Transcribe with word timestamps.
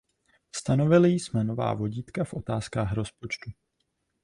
Stanovili 0.55 1.09
jsme 1.09 1.43
nová 1.43 1.73
vodítka 1.73 2.23
v 2.23 2.33
otázkách 2.33 2.93
rozpočtu. 2.93 3.51